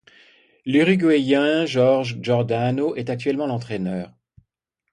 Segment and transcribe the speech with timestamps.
[0.65, 4.11] L'uruguayen Jorge Giordano est actuellement l'entraineur.